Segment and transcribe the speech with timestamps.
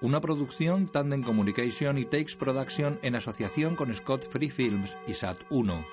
[0.00, 5.38] Una producción Tandem Communication y Takes Production en asociación con Scott Free Films y Sat
[5.50, 5.84] 1.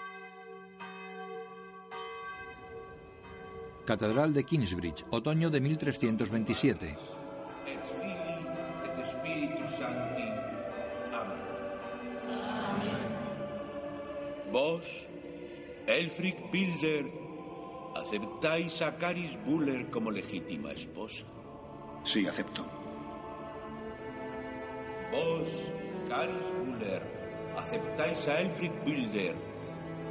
[3.86, 6.98] Catedral de Kingsbridge, otoño de 1327.
[7.66, 8.46] et Filii
[8.86, 10.30] et Spiritus Sancti.
[11.12, 11.40] Amén.
[14.52, 15.08] Vos,
[15.88, 17.12] Elfric Pilder,
[17.96, 21.26] ¿aceptáis a Caris Buller como legítima esposa?
[22.04, 22.75] Sí, acepto.
[25.12, 25.72] Vos,
[26.10, 27.02] Caris Buller,
[27.58, 29.36] ¿aceptáis a Elfric Pilder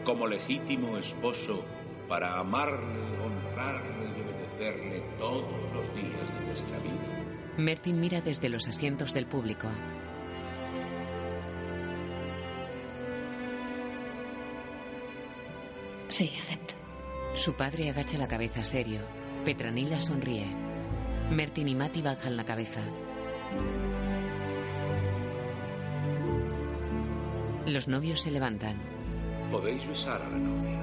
[0.05, 1.65] como legítimo esposo
[2.09, 7.25] para amarle, honrarle y obedecerle todos los días de vuestra vida?
[7.57, 9.69] Mertin mira desde los asientos del público.
[16.09, 16.75] Sí, acepto.
[17.35, 19.01] Su padre agacha la cabeza serio.
[19.45, 20.47] Petranila sonríe.
[21.31, 22.81] Mertin y Mati bajan la cabeza.
[27.75, 28.77] Los novios se levantan.
[29.51, 30.81] Podéis besar a la novia.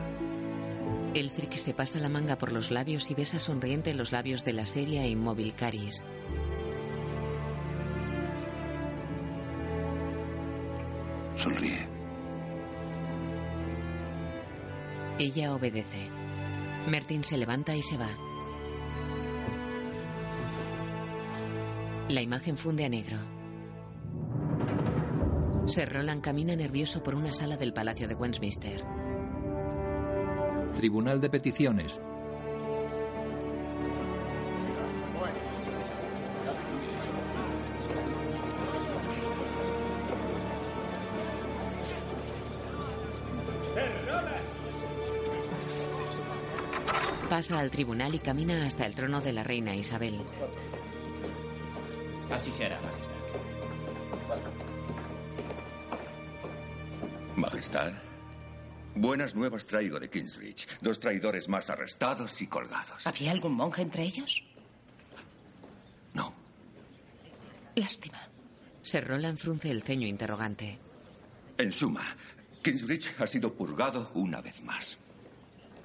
[1.14, 4.66] Elfric se pasa la manga por los labios y besa sonriente los labios de la
[4.66, 6.04] seria e inmóvil Caris.
[11.38, 11.88] Sonríe.
[15.18, 16.10] Ella obedece.
[16.90, 18.10] Mertin se levanta y se va.
[22.10, 23.41] La imagen funde a negro.
[25.72, 28.84] Sir Roland camina nervioso por una sala del Palacio de Westminster.
[30.76, 32.02] Tribunal de Peticiones.
[47.30, 50.20] Pasa al tribunal y camina hasta el trono de la reina Isabel.
[52.30, 53.22] Así se hará, Majestad.
[57.42, 57.92] Majestad.
[58.94, 60.68] Buenas nuevas traigo de Kingsbridge.
[60.80, 63.08] Dos traidores más arrestados y colgados.
[63.08, 64.44] ¿Había algún monje entre ellos?
[66.14, 66.34] No.
[67.76, 68.20] Lástima.
[68.84, 70.78] Sir Roland frunce el ceño interrogante.
[71.58, 72.06] En suma,
[72.62, 75.00] Kingsbridge ha sido purgado una vez más.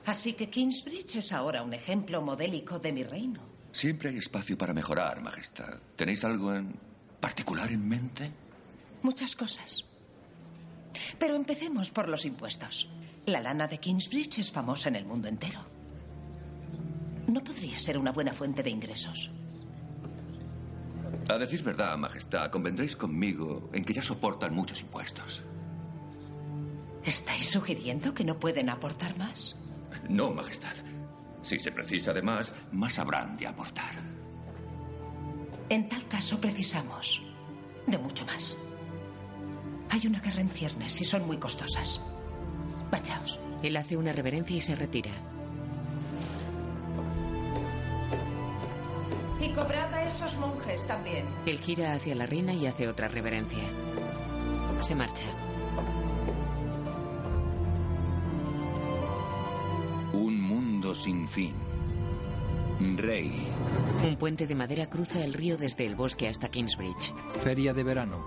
[0.04, 3.40] Así que Kingsbridge es ahora un ejemplo modélico de mi reino.
[3.72, 5.80] Siempre hay espacio para mejorar, Majestad.
[5.96, 6.78] ¿Tenéis algo en
[7.18, 8.30] particular en mente?
[9.02, 9.86] Muchas cosas.
[11.18, 12.88] Pero empecemos por los impuestos.
[13.26, 15.64] La lana de Kingsbridge es famosa en el mundo entero.
[17.26, 19.30] No podría ser una buena fuente de ingresos.
[21.28, 25.44] A decir verdad, Majestad, convendréis conmigo en que ya soportan muchos impuestos.
[27.04, 29.56] ¿Estáis sugiriendo que no pueden aportar más?
[30.08, 30.74] No, Majestad.
[31.42, 33.94] Si se precisa de más, más habrán de aportar.
[35.68, 37.22] En tal caso precisamos
[37.86, 38.58] de mucho más.
[39.90, 42.00] Hay una guerra en ciernes y son muy costosas.
[42.90, 43.40] Marchaos.
[43.62, 45.10] Él hace una reverencia y se retira.
[49.40, 51.24] Y cobrad a esos monjes también.
[51.46, 53.62] Él gira hacia la reina y hace otra reverencia.
[54.80, 55.26] Se marcha.
[60.12, 61.54] Un mundo sin fin.
[62.96, 63.32] Rey.
[64.04, 67.14] Un puente de madera cruza el río desde el bosque hasta Kingsbridge.
[67.42, 68.26] Feria de verano.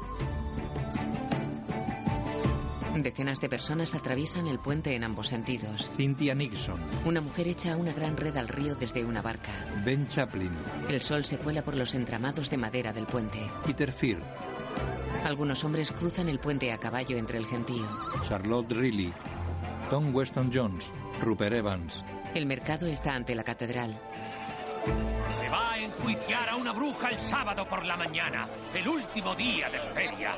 [3.03, 5.89] Decenas de personas atraviesan el puente en ambos sentidos.
[5.95, 6.79] Cynthia Nixon.
[7.05, 9.51] Una mujer echa una gran red al río desde una barca.
[9.85, 10.51] Ben Chaplin.
[10.89, 13.39] El sol se cuela por los entramados de madera del puente.
[13.65, 14.23] Peter Firth.
[15.23, 17.85] Algunos hombres cruzan el puente a caballo entre el gentío.
[18.27, 19.13] Charlotte Riley.
[19.89, 20.85] Tom Weston Jones.
[21.21, 22.03] Rupert Evans.
[22.33, 23.99] El mercado está ante la catedral.
[25.29, 29.69] Se va a enjuiciar a una bruja el sábado por la mañana, el último día
[29.69, 30.35] de feria.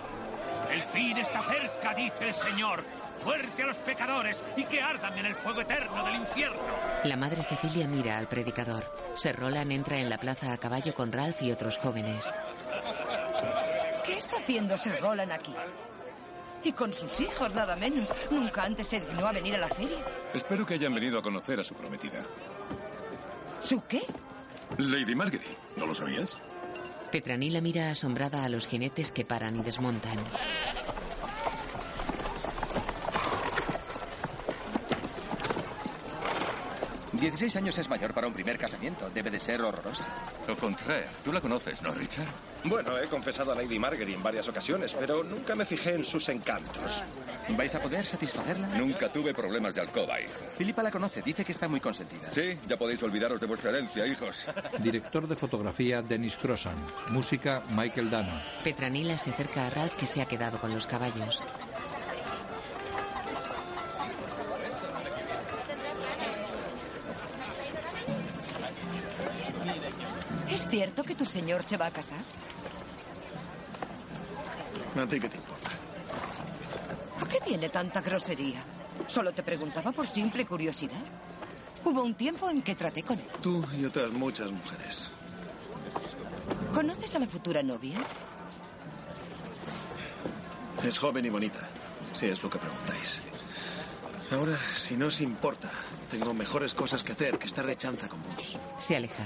[0.71, 2.83] El fin está cerca, dice el Señor.
[3.25, 6.61] Muerte a los pecadores y que ardan en el fuego eterno del infierno.
[7.03, 8.85] La madre Cecilia mira al predicador.
[9.15, 12.33] Sir Roland entra en la plaza a caballo con Ralph y otros jóvenes.
[14.05, 15.53] ¿Qué está haciendo Sir Roland aquí?
[16.63, 18.09] Y con sus hijos, nada menos.
[18.29, 20.05] Nunca antes se dignó a venir a la feria.
[20.33, 22.23] Espero que hayan venido a conocer a su prometida.
[23.61, 24.01] ¿Su qué?
[24.77, 25.57] Lady Marguerite.
[25.75, 26.37] ¿No lo sabías?
[27.11, 30.17] Petranila mira asombrada a los jinetes que paran y desmontan.
[37.21, 39.07] 16 años es mayor para un primer casamiento.
[39.11, 40.03] Debe de ser horrorosa.
[40.47, 41.05] Lo contrario.
[41.23, 42.25] Tú la conoces, ¿no, Richard?
[42.63, 46.27] Bueno, he confesado a Lady Margaret en varias ocasiones, pero nunca me fijé en sus
[46.29, 47.03] encantos.
[47.49, 48.67] ¿Vais a poder satisfacerla?
[48.69, 50.31] Nunca tuve problemas de alcoba, hijo.
[50.55, 51.21] Filipa la conoce.
[51.21, 52.31] Dice que está muy consentida.
[52.33, 54.47] Sí, ya podéis olvidaros de vuestra herencia, hijos.
[54.79, 56.75] Director de fotografía Dennis Crossan.
[57.09, 58.33] Música Michael Dano.
[58.63, 61.43] Petranila se acerca a Ralph que se ha quedado con los caballos.
[70.71, 72.19] Cierto que tu señor se va a casar?
[74.97, 75.69] ¿A ti qué te importa?
[77.19, 78.63] ¿A qué viene tanta grosería?
[79.07, 81.03] Solo te preguntaba por simple curiosidad.
[81.83, 83.27] Hubo un tiempo en que traté con él.
[83.41, 85.09] Tú y otras muchas mujeres.
[86.73, 87.99] ¿Conoces a la futura novia?
[90.85, 91.67] Es joven y bonita,
[92.13, 93.21] si es lo que preguntáis.
[94.31, 95.69] Ahora, si no os importa,
[96.09, 98.57] tengo mejores cosas que hacer que estar de chanza con vos.
[98.77, 99.25] Se aleja.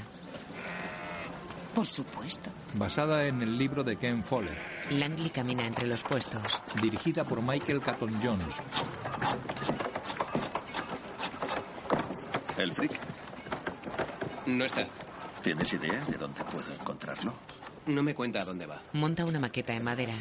[1.76, 2.50] Por supuesto.
[2.76, 4.58] Basada en el libro de Ken Follett.
[4.92, 6.42] Langley camina entre los puestos.
[6.82, 8.48] Dirigida por Michael Caton Jones.
[12.58, 12.98] ¿El freak?
[14.46, 14.88] No está.
[15.44, 17.34] ¿Tienes idea de dónde puedo encontrarlo?
[17.88, 18.82] No me cuenta a dónde va.
[18.94, 20.14] Monta una maqueta en madera.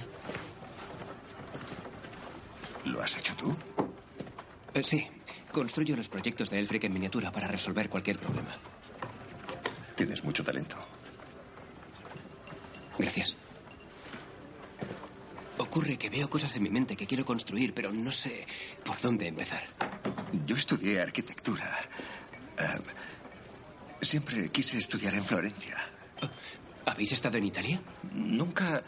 [2.84, 3.56] ¿Lo has hecho tú?
[4.74, 5.06] Eh, sí.
[5.52, 8.50] Construyo los proyectos de Elfric en miniatura para resolver cualquier problema.
[9.94, 10.76] Tienes mucho talento.
[15.74, 18.46] Ocurre que veo cosas en mi mente que quiero construir, pero no sé
[18.84, 19.64] por dónde empezar.
[20.46, 21.68] Yo estudié arquitectura.
[22.56, 22.80] Eh,
[24.00, 25.76] siempre quise estudiar en Florencia.
[26.86, 27.82] ¿Habéis estado en Italia?
[28.12, 28.84] Nunca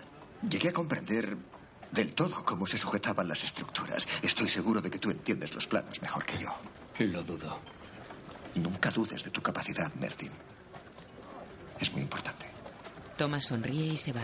[0.49, 1.37] llegué a comprender
[1.91, 4.06] del todo cómo se sujetaban las estructuras.
[4.23, 6.55] Estoy seguro de que tú entiendes los planos mejor que yo.
[7.00, 7.59] Lo dudo.
[8.55, 10.31] Nunca dudes de tu capacidad, Mertin.
[11.81, 12.47] Es muy importante.
[13.17, 14.23] Thomas sonríe y se va.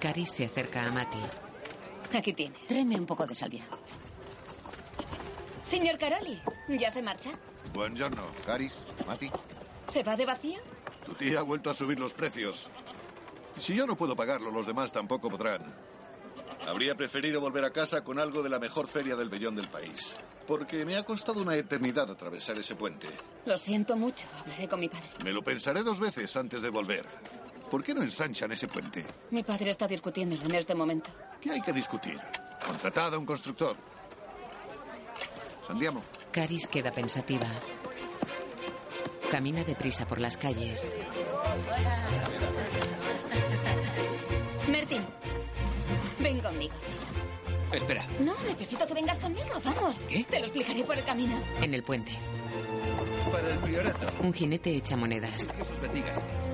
[0.00, 1.18] Caris se acerca a Mati.
[2.16, 2.56] Aquí tiene.
[2.66, 3.64] Tráeme un poco de salvia.
[5.62, 7.30] Señor Caroli, ¿ya se marcha?
[7.72, 9.30] Buongiorno, Caris, Mati.
[9.88, 10.58] ¿Se va de vacío?
[11.04, 12.68] Tu tía ha vuelto a subir los precios.
[13.58, 15.60] Si yo no puedo pagarlo, los demás tampoco podrán.
[16.66, 20.16] Habría preferido volver a casa con algo de la mejor feria del vellón del país.
[20.46, 23.06] Porque me ha costado una eternidad atravesar ese puente.
[23.44, 24.26] Lo siento mucho.
[24.40, 25.08] Hablaré con mi padre.
[25.22, 27.06] Me lo pensaré dos veces antes de volver.
[27.70, 29.04] ¿Por qué no ensanchan ese puente?
[29.30, 31.10] Mi padre está discutiéndolo en este momento.
[31.40, 32.18] ¿Qué hay que discutir?
[32.66, 33.76] Contratad a un constructor.
[35.68, 36.02] Andiamo.
[36.32, 37.46] Caris queda pensativa.
[39.30, 40.86] Camina deprisa por las calles.
[44.68, 45.02] Mertin,
[46.18, 46.74] ven conmigo.
[47.72, 48.04] Espera.
[48.18, 49.60] No, necesito que vengas conmigo.
[49.64, 50.00] Vamos.
[50.08, 50.24] ¿Qué?
[50.24, 51.40] Te lo explicaré por el camino.
[51.60, 52.10] En el puente.
[53.30, 54.06] Para el priorato.
[54.24, 55.38] Un jinete echa monedas.
[55.38, 56.49] Dios os bendiga, señor.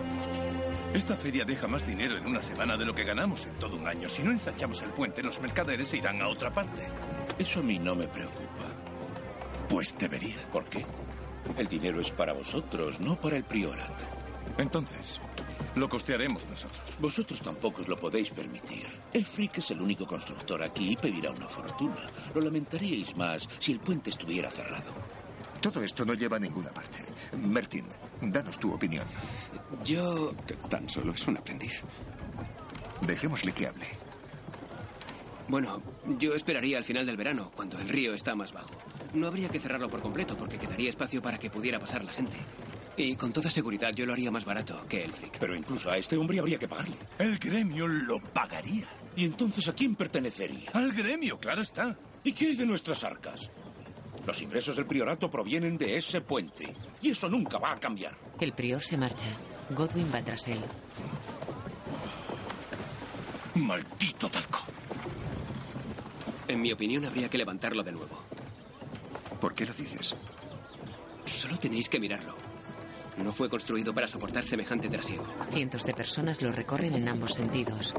[0.97, 3.87] Esta feria deja más dinero en una semana de lo que ganamos en todo un
[3.87, 4.09] año.
[4.09, 6.89] Si no ensanchamos el puente, los mercaderes se irán a otra parte.
[7.39, 8.65] Eso a mí no me preocupa.
[9.69, 10.51] Pues debería.
[10.51, 10.87] ¿Por qué?
[11.59, 14.05] El dinero es para vosotros, no para el priorato.
[14.57, 15.21] Entonces,
[15.75, 16.83] lo costearemos nosotros.
[16.99, 18.87] Vosotros tampoco os lo podéis permitir.
[19.13, 22.07] El Frick es el único constructor aquí y pedirá una fortuna.
[22.35, 24.95] Lo lamentaríais más si el puente estuviera cerrado.
[25.61, 27.05] Todo esto no lleva a ninguna parte.
[27.37, 27.85] Mertin,
[28.21, 29.05] danos tu opinión.
[29.85, 30.35] Yo
[30.69, 31.83] tan solo es un aprendiz.
[33.03, 33.87] Dejémosle que hable.
[35.49, 35.81] Bueno,
[36.19, 38.71] yo esperaría al final del verano, cuando el río está más bajo.
[39.15, 42.37] No habría que cerrarlo por completo porque quedaría espacio para que pudiera pasar la gente.
[42.97, 45.39] Y con toda seguridad yo lo haría más barato que el Frick.
[45.39, 46.97] Pero incluso a este hombre habría que pagarle.
[47.19, 48.89] El gremio lo pagaría.
[49.15, 50.71] ¿Y entonces a quién pertenecería?
[50.73, 51.97] Al gremio, claro está.
[52.25, 53.51] ¿Y qué hay de nuestras arcas?
[54.27, 56.75] Los ingresos del priorato provienen de ese puente.
[57.07, 58.19] Y eso nunca va a cambiar.
[58.41, 59.29] El prior se marcha.
[59.71, 60.59] Godwin va tras él.
[63.55, 64.59] Maldito talco.
[66.49, 68.19] En mi opinión, habría que levantarlo de nuevo.
[69.41, 70.17] ¿Por qué lo dices?
[71.25, 72.35] Solo tenéis que mirarlo.
[73.19, 75.27] No fue construido para soportar semejante trasiego.
[75.53, 77.95] Cientos de personas lo recorren en ambos sentidos.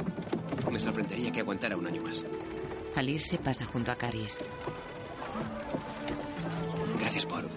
[0.69, 2.25] Me sorprendería que aguantara un año más.
[2.93, 4.37] Al irse pasa junto a Caris.
[6.99, 7.47] Gracias por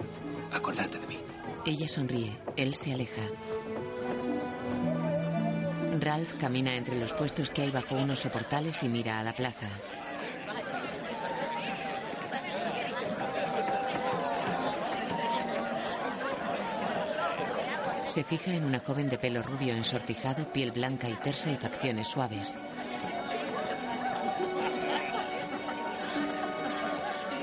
[0.52, 1.19] acordarte de mí.
[1.66, 2.36] Ella sonríe.
[2.56, 3.22] Él se aleja.
[6.00, 9.68] Ralph camina entre los puestos que hay bajo unos soportales y mira a la plaza.
[18.06, 22.08] Se fija en una joven de pelo rubio ensortijado, piel blanca y tersa y facciones
[22.08, 22.56] suaves.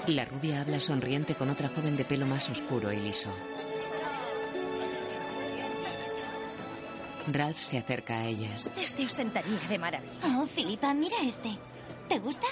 [0.08, 3.32] La rubia habla sonriente con otra joven de pelo más oscuro y liso.
[7.28, 8.70] Ralph se acerca a ellas.
[8.78, 10.14] Este os sentaría de maravilla.
[10.38, 11.58] Oh, Filipa, mira este.
[12.08, 12.48] ¿Te gusta?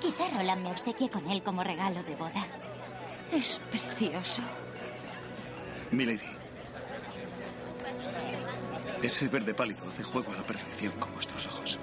[0.00, 2.46] Quizá Roland me obsequie con él como regalo de boda.
[3.30, 4.42] Es precioso.
[5.90, 6.20] Milady.
[9.02, 11.78] Ese verde pálido hace juego a la perfección con vuestros ojos.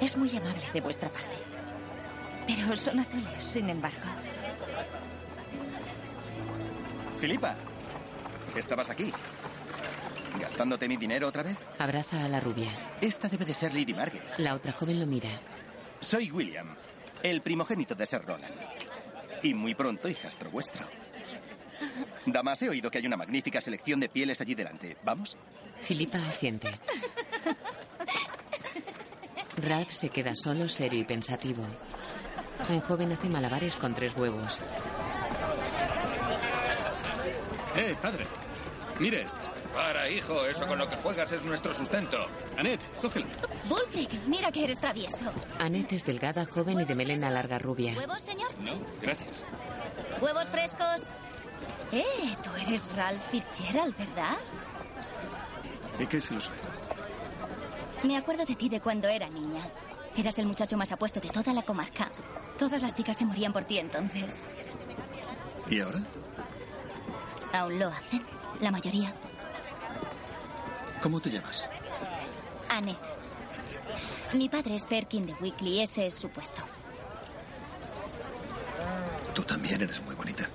[0.00, 1.36] Es muy amable de vuestra parte.
[2.46, 4.06] Pero son azules, sin embargo.
[7.18, 7.56] Filipa,
[8.54, 9.12] ¿estabas aquí?
[10.46, 11.56] ¿Gastándote mi dinero otra vez?
[11.76, 12.68] Abraza a la rubia.
[13.00, 14.22] Esta debe de ser Lady Margaret.
[14.38, 15.28] La otra joven lo mira.
[15.98, 16.72] Soy William,
[17.20, 18.54] el primogénito de Sir Roland.
[19.42, 20.86] Y muy pronto hijastro vuestro.
[22.26, 24.96] Damas, he oído que hay una magnífica selección de pieles allí delante.
[25.02, 25.36] ¿Vamos?
[25.80, 26.78] Filipa asiente.
[29.56, 31.64] Ralph se queda solo, serio y pensativo.
[32.68, 34.60] Un joven hace malabares con tres huevos.
[37.76, 38.24] ¡Eh, padre!
[39.00, 39.55] Mire esto.
[39.76, 42.16] Para, hijo, eso con lo que juegas es nuestro sustento.
[42.56, 43.26] Annette, cógelo.
[43.68, 45.26] Bulfric, mira que eres travieso.
[45.58, 47.92] Annette es delgada, joven y de melena larga rubia.
[47.94, 48.48] ¿Huevos, señor?
[48.58, 49.44] No, gracias.
[50.18, 51.02] ¿Huevos frescos?
[51.92, 52.04] Eh,
[52.42, 54.36] tú eres Ralph Fitzgerald, ¿verdad?
[55.98, 56.52] ¿Y qué se lo sé?
[58.02, 59.60] Me acuerdo de ti de cuando era niña.
[60.16, 62.10] Eras el muchacho más apuesto de toda la comarca.
[62.58, 64.42] Todas las chicas se morían por ti entonces.
[65.68, 66.00] ¿Y ahora?
[67.52, 68.24] Aún lo hacen,
[68.60, 69.12] la mayoría.
[71.02, 71.68] ¿Cómo te llamas?
[72.68, 72.98] Annette.
[74.32, 76.62] Mi padre es Perkin de Weekly, ese es su puesto.
[79.34, 80.48] Tú también eres muy bonita.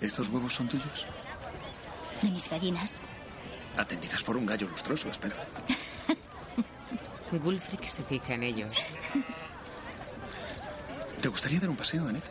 [0.00, 1.06] ¿Estos huevos son tuyos?
[2.20, 3.00] De mis gallinas.
[3.76, 5.36] Atendidas por un gallo lustroso, espero.
[7.32, 8.76] Gulfric se fija en ellos.
[11.20, 12.30] ¿Te gustaría dar un paseo, Annette?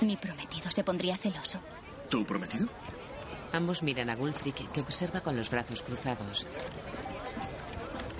[0.00, 1.60] Mi prometido se pondría celoso.
[2.10, 2.68] ¿Tu prometido?
[3.54, 6.44] Ambos miran a Gulfric, que observa con los brazos cruzados.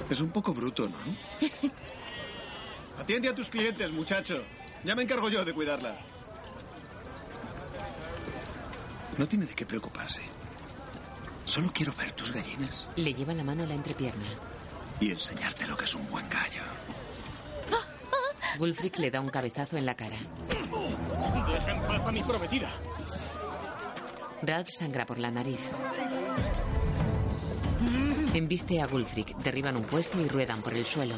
[0.09, 0.97] Es un poco bruto, ¿no?
[3.00, 4.45] Atiende a tus clientes, muchacho.
[4.85, 5.99] Ya me encargo yo de cuidarla.
[9.19, 10.23] No tiene de qué preocuparse.
[11.45, 14.25] Solo quiero ver tus gallinas Le lleva la mano a la entrepierna.
[15.00, 16.62] y enseñarte lo que es un buen gallo.
[18.57, 20.17] Gulfric le da un cabezazo en la cara.
[20.49, 22.69] Deja en paz a mi prometida.
[24.46, 25.60] Ralph sangra por la nariz.
[28.34, 31.14] Embiste a Gulfric, derriban un puesto y ruedan por el suelo.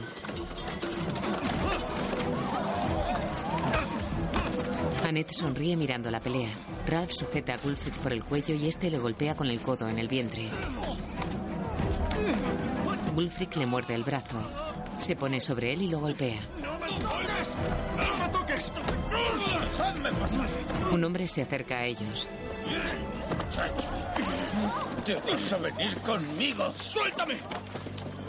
[5.05, 6.51] Annette sonríe mirando la pelea.
[6.87, 9.99] Ralph sujeta a Gulfric por el cuello y este le golpea con el codo en
[9.99, 10.49] el vientre.
[13.15, 14.39] Gulfric le muerde el brazo.
[15.01, 16.41] Se pone sobre él y lo golpea.
[16.63, 17.57] ¡No me toques!
[17.97, 18.73] ¡No me toques!
[20.93, 22.29] Un hombre se acerca a ellos.
[25.05, 26.73] ¡Te vas a venir conmigo!
[26.79, 27.35] ¡Suéltame!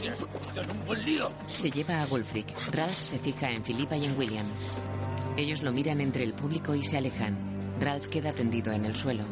[0.01, 1.31] Te has metido en un buen lío.
[1.47, 2.47] Se lleva a Gulfric.
[2.71, 4.45] Ralph se fija en Philippa y en William.
[5.37, 7.35] Ellos lo miran entre el público y se alejan.
[7.79, 9.23] Ralph queda tendido en el suelo.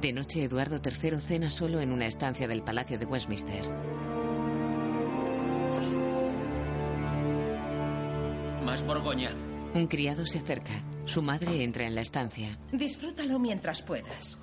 [0.00, 3.64] De noche, Eduardo III cena solo en una estancia del Palacio de Westminster.
[8.64, 9.30] Más Borgoña.
[9.74, 10.72] Un criado se acerca.
[11.04, 12.56] Su madre entra en la estancia.
[12.70, 14.38] Disfrútalo mientras puedas.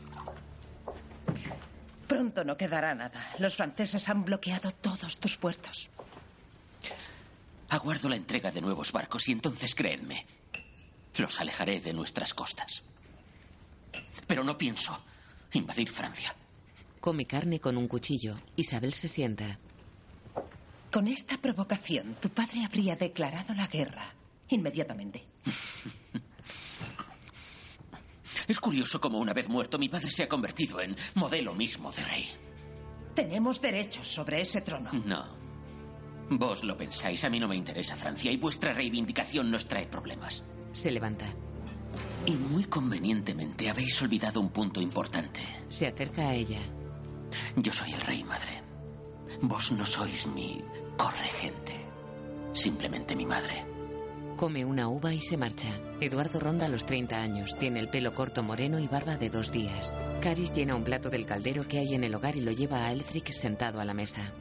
[2.06, 3.32] Pronto no quedará nada.
[3.40, 5.90] Los franceses han bloqueado todos tus puertos.
[7.70, 10.26] Aguardo la entrega de nuevos barcos y entonces creedme,
[11.16, 12.84] los alejaré de nuestras costas.
[14.28, 15.02] Pero no pienso
[15.54, 16.36] invadir Francia.
[17.00, 18.34] Come carne con un cuchillo.
[18.58, 19.58] Isabel se sienta.
[20.92, 24.14] Con esta provocación, tu padre habría declarado la guerra
[24.52, 25.26] inmediatamente.
[28.48, 32.04] Es curioso cómo una vez muerto mi padre se ha convertido en modelo mismo de
[32.04, 32.30] rey.
[33.16, 34.90] Tenemos derechos sobre ese trono.
[35.06, 35.42] No.
[36.32, 40.44] Vos lo pensáis, a mí no me interesa Francia y vuestra reivindicación nos trae problemas.
[40.72, 41.26] Se levanta.
[42.26, 45.42] Y muy convenientemente habéis olvidado un punto importante.
[45.68, 46.60] Se acerca a ella.
[47.58, 48.64] Yo soy el rey, madre.
[49.42, 50.62] Vos no sois mi
[50.98, 51.74] corregente.
[52.54, 53.71] Simplemente mi madre.
[54.42, 55.70] Come una uva y se marcha.
[56.00, 57.56] Eduardo ronda los 30 años.
[57.60, 59.94] Tiene el pelo corto moreno y barba de dos días.
[60.20, 62.92] Caris llena un plato del caldero que hay en el hogar y lo lleva a
[62.92, 64.34] Elfric sentado a la mesa.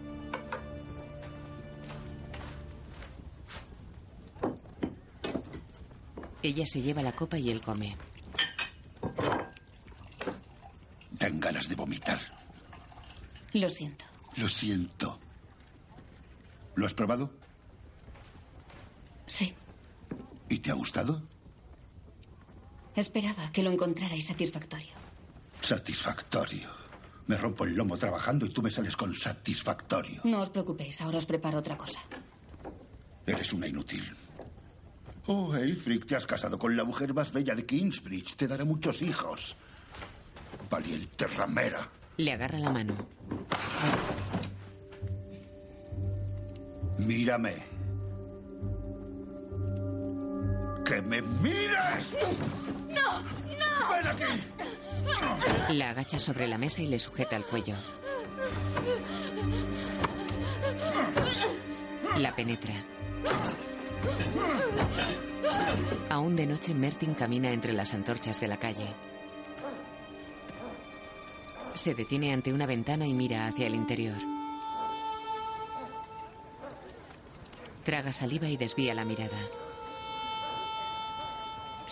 [6.43, 7.95] Ella se lleva la copa y él come.
[11.11, 12.19] Dan ganas de vomitar.
[13.53, 14.07] Lo siento.
[14.39, 15.21] Lo siento.
[16.75, 17.31] ¿Lo has probado?
[19.27, 19.55] Sí.
[20.51, 21.23] ¿Y te ha gustado?
[22.95, 24.93] Esperaba que lo encontrarais satisfactorio.
[25.61, 26.69] Satisfactorio.
[27.29, 30.23] Me rompo el lomo trabajando y tú me sales con satisfactorio.
[30.25, 32.01] No os preocupéis, ahora os preparo otra cosa.
[33.25, 34.03] Eres una inútil.
[35.27, 38.35] Oh, Elfric, te has casado con la mujer más bella de Kingsbridge.
[38.35, 39.57] Te dará muchos hijos.
[40.69, 41.89] Valiente ramera.
[42.17, 42.97] Le agarra la mano.
[46.99, 47.80] Mírame.
[50.91, 52.17] ¡Que me mires!
[52.89, 53.23] ¡No!
[53.23, 53.93] ¡No!
[53.95, 55.75] ¡Ven aquí!
[55.75, 57.77] La agacha sobre la mesa y le sujeta el cuello.
[62.17, 62.75] La penetra.
[66.09, 68.93] Aún de noche, Mertin camina entre las antorchas de la calle.
[71.75, 74.19] Se detiene ante una ventana y mira hacia el interior.
[77.85, 79.39] Traga saliva y desvía la mirada.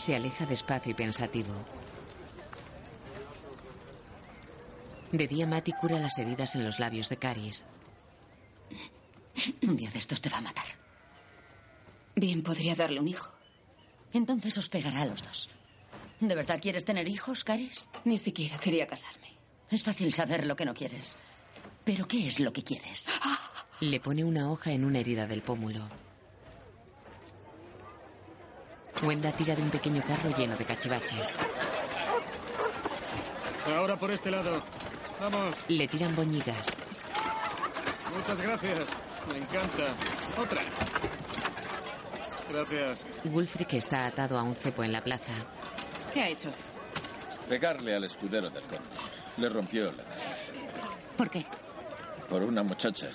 [0.09, 1.53] Se aleja despacio y pensativo.
[5.13, 7.67] De día, Mati cura las heridas en los labios de Caris.
[9.65, 10.65] Un día de estos te va a matar.
[12.17, 13.31] Bien, podría darle un hijo.
[14.15, 15.51] Entonces os pegará a los dos.
[16.21, 17.87] ¿De verdad quieres tener hijos, Caris?
[18.07, 19.35] Ni siquiera quería casarme.
[19.71, 21.19] Es fácil saber lo que no quieres.
[21.85, 23.11] Pero ¿qué es lo que quieres?
[23.81, 25.87] Le pone una hoja en una herida del pómulo.
[29.03, 31.35] Wenda tira de un pequeño carro lleno de cachivaches.
[33.77, 34.63] Ahora por este lado.
[35.21, 35.55] Vamos.
[35.69, 36.67] Le tiran boñigas.
[38.15, 38.89] Muchas gracias.
[39.33, 39.85] Me encanta.
[40.41, 40.61] Otra.
[42.51, 43.05] Gracias.
[43.25, 45.33] Gulfric está atado a un cepo en la plaza.
[46.13, 46.51] ¿Qué ha hecho?
[47.49, 48.85] Pegarle al escudero del conde.
[49.37, 50.37] Le rompió la nariz.
[51.17, 51.45] ¿Por qué?
[52.29, 53.09] Por una muchacha.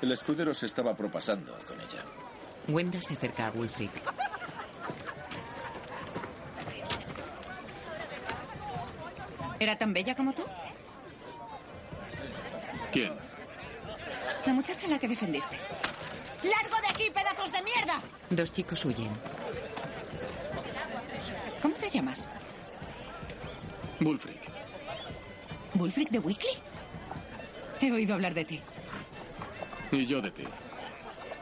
[0.00, 2.04] El escudero se estaba propasando con ella.
[2.68, 3.90] Wenda se acerca a Gulfric.
[9.58, 10.42] ¿Era tan bella como tú?
[12.92, 13.12] ¿Quién?
[14.44, 15.56] La muchacha a la que defendiste.
[16.42, 18.00] ¡Largo de aquí, pedazos de mierda!
[18.30, 19.10] Dos chicos huyen.
[21.62, 22.28] ¿Cómo te llamas?
[24.00, 24.40] Bullfric.
[25.74, 26.50] ¿Bullfric de Weekly?
[27.80, 28.62] He oído hablar de ti.
[29.90, 30.44] Y yo de ti.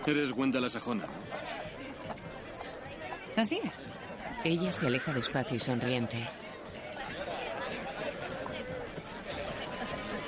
[0.06, 1.06] Eres Wenda la Sajona.
[3.36, 3.82] Así es.
[4.44, 6.28] Ella se aleja despacio y sonriente.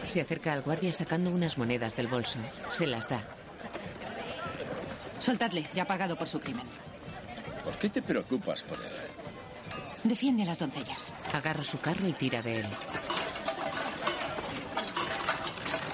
[0.07, 2.39] Se acerca al guardia sacando unas monedas del bolso.
[2.69, 3.21] Se las da.
[5.21, 6.67] Soltadle, ya ha pagado por su crimen.
[7.65, 8.93] ¿Por qué te preocupas por él?
[10.05, 11.13] Defiende a las doncellas.
[11.33, 12.67] Agarra su carro y tira de él.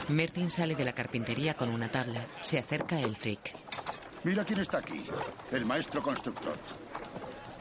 [0.09, 2.21] Mertin sale de la carpintería con una tabla.
[2.43, 3.55] Se acerca a Elfric.
[4.25, 5.03] Mira quién está aquí.
[5.51, 6.57] El maestro constructor.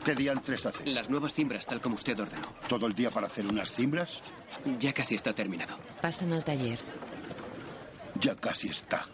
[0.06, 0.94] ¿Qué diantres haces?
[0.94, 2.48] Las nuevas cimbras, tal como usted ordenó.
[2.68, 4.22] ¿Todo el día para hacer unas cimbras?
[4.80, 5.78] Ya casi está terminado.
[6.02, 6.80] Pasan al taller.
[8.20, 9.06] Ya casi está.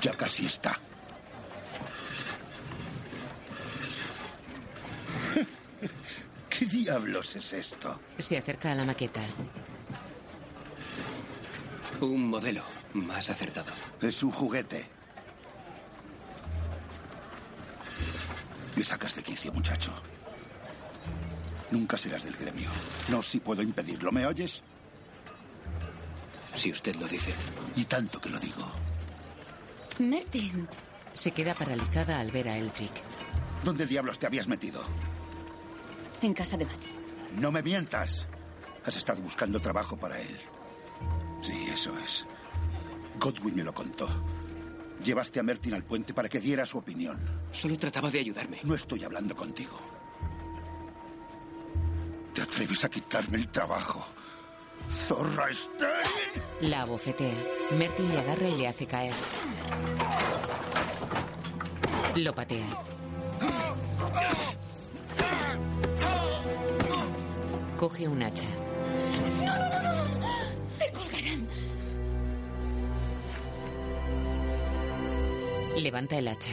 [0.00, 0.78] Ya casi está.
[6.50, 7.98] ¿Qué diablos es esto?
[8.18, 9.22] Se acerca a la maqueta.
[12.00, 12.62] Un modelo
[12.94, 13.72] más acertado.
[14.00, 14.97] Es un juguete.
[18.78, 19.90] Me sacas de quicio, muchacho.
[21.72, 22.70] Nunca serás del gremio.
[23.08, 24.12] No si puedo impedirlo.
[24.12, 24.62] ¿Me oyes?
[26.54, 27.34] Si usted lo dice.
[27.74, 28.70] Y tanto que lo digo.
[29.98, 30.68] Mertin.
[31.12, 32.92] Se queda paralizada al ver a Elfric.
[33.64, 34.80] ¿Dónde diablos te habías metido?
[36.22, 36.86] En casa de Mati.
[37.34, 38.28] No me mientas.
[38.84, 40.38] Has estado buscando trabajo para él.
[41.42, 42.24] Sí, eso es.
[43.18, 44.06] Godwin me lo contó.
[45.08, 47.18] Llevaste a Mertin al puente para que diera su opinión.
[47.50, 48.58] Solo trataba de ayudarme.
[48.64, 49.74] No estoy hablando contigo.
[52.34, 54.06] ¿Te atreves a quitarme el trabajo?
[54.92, 56.42] ¡Zorra estéril!
[56.60, 57.42] La abofetea.
[57.78, 59.14] Mertin le agarra y le hace caer.
[62.16, 62.66] Lo patea.
[67.78, 68.67] Coge un hacha.
[75.88, 76.50] Levanta el hacha.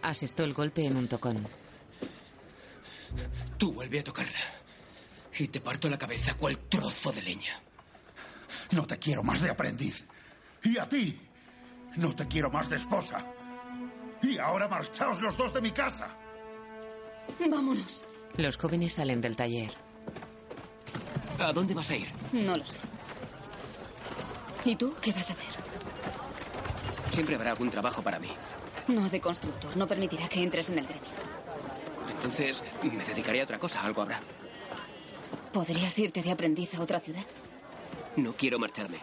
[0.00, 1.46] Asestó el golpe en un tocón.
[3.58, 4.40] Tú vuelve a tocarla.
[5.38, 7.60] Y te parto la cabeza cual trozo de leña.
[8.70, 10.02] No te quiero más de aprendiz.
[10.62, 11.20] Y a ti,
[11.96, 13.22] no te quiero más de esposa.
[14.22, 16.08] Y ahora marchaos los dos de mi casa.
[17.38, 18.02] Vámonos.
[18.38, 19.74] Los jóvenes salen del taller.
[21.38, 22.08] ¿A dónde vas a ir?
[22.32, 22.78] No lo sé.
[24.64, 25.64] ¿Y tú qué vas a hacer?
[27.14, 28.28] Siempre habrá algún trabajo para mí.
[28.88, 29.76] No de constructor.
[29.76, 31.10] No permitirá que entres en el gremio.
[32.10, 34.20] Entonces me dedicaré a otra cosa, algo habrá.
[35.52, 37.24] ¿Podrías irte de aprendiz a otra ciudad?
[38.16, 38.98] No quiero marcharme.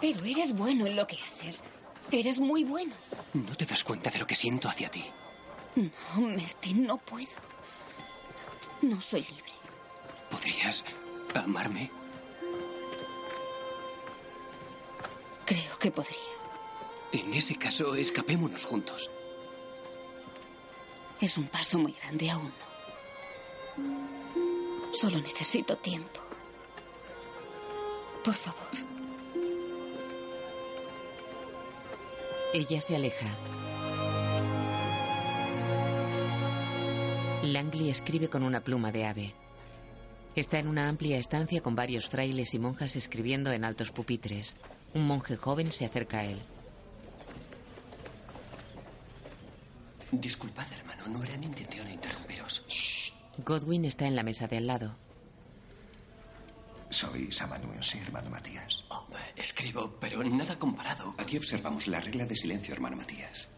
[0.00, 1.64] Pero eres bueno en lo que haces.
[2.12, 2.94] Eres muy bueno.
[3.34, 5.04] No te das cuenta de lo que siento hacia ti.
[5.74, 7.26] No, Mertin, no puedo.
[8.82, 9.52] No soy libre.
[10.30, 10.84] ¿Podrías
[11.34, 11.90] amarme?
[15.44, 16.37] Creo que podría.
[17.12, 19.10] En ese caso, escapémonos juntos.
[21.20, 22.52] Es un paso muy grande aún.
[24.92, 26.20] Solo necesito tiempo.
[28.22, 28.68] Por favor.
[32.52, 33.28] Ella se aleja.
[37.42, 39.34] Langley escribe con una pluma de ave.
[40.36, 44.56] Está en una amplia estancia con varios frailes y monjas escribiendo en altos pupitres.
[44.94, 46.38] Un monje joven se acerca a él.
[50.10, 52.64] Disculpad, hermano, no era mi intención interrumpiros.
[53.44, 54.96] Godwin está en la mesa de al lado.
[56.90, 58.84] Sois amanuense, hermano Matías.
[58.88, 61.14] Oh, escribo, pero nada comparado.
[61.18, 63.48] Aquí observamos la regla de silencio, hermano Matías.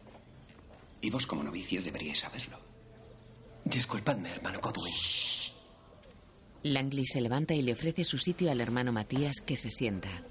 [1.01, 2.59] Y vos, como novicio, deberíais saberlo.
[3.65, 4.93] Disculpadme, hermano Godwin.
[6.65, 10.25] Langley se levanta y le ofrece su sitio al hermano Matías, que se sienta.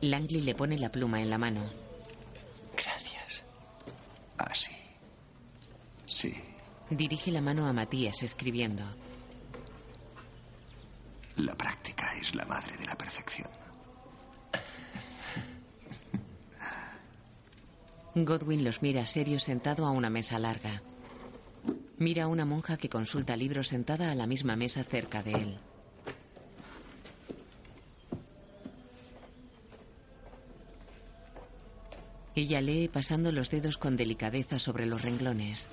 [0.00, 1.85] Langley le pone la pluma en la mano.
[6.90, 8.84] Dirige la mano a Matías escribiendo.
[11.36, 13.50] La práctica es la madre de la perfección.
[18.14, 20.80] Godwin los mira serio sentado a una mesa larga.
[21.98, 25.58] Mira a una monja que consulta libros sentada a la misma mesa cerca de él.
[32.36, 35.68] Ella lee pasando los dedos con delicadeza sobre los renglones.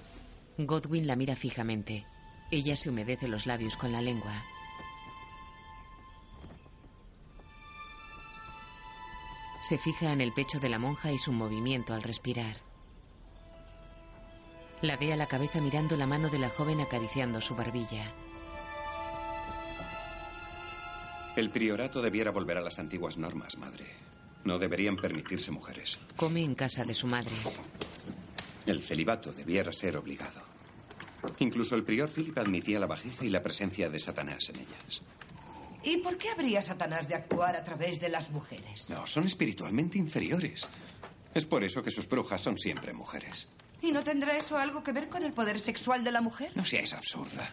[0.57, 2.05] Godwin la mira fijamente.
[2.51, 4.33] Ella se humedece los labios con la lengua.
[9.67, 12.57] Se fija en el pecho de la monja y su movimiento al respirar.
[14.81, 18.13] La ve a la cabeza mirando la mano de la joven acariciando su barbilla.
[21.35, 23.85] El priorato debiera volver a las antiguas normas, madre.
[24.43, 25.99] No deberían permitirse mujeres.
[26.17, 27.31] Come en casa de su madre.
[28.65, 30.41] El celibato debiera ser obligado.
[31.39, 35.01] Incluso el prior Philip admitía la bajeza y la presencia de Satanás en ellas.
[35.83, 38.89] ¿Y por qué habría Satanás de actuar a través de las mujeres?
[38.89, 40.67] No, son espiritualmente inferiores.
[41.33, 43.47] Es por eso que sus brujas son siempre mujeres.
[43.81, 46.51] ¿Y no tendrá eso algo que ver con el poder sexual de la mujer?
[46.55, 47.51] No seas absurda.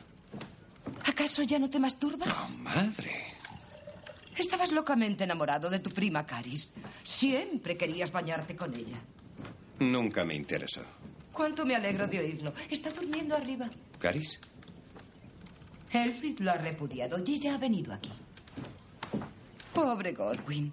[1.05, 2.29] ¿Acaso ya no te masturbas?
[2.29, 3.25] No, madre.
[4.37, 6.73] Estabas locamente enamorado de tu prima Caris.
[7.03, 8.97] Siempre querías bañarte con ella.
[9.81, 10.83] Nunca me interesó.
[11.41, 12.53] Cuánto me alegro de oírlo.
[12.69, 13.71] Está durmiendo arriba.
[13.99, 14.39] ¿Caris?
[15.91, 18.13] Elfrid lo ha repudiado y ella ha venido aquí.
[19.73, 20.71] Pobre Godwin.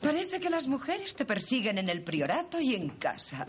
[0.00, 3.48] Parece que las mujeres te persiguen en el priorato y en casa.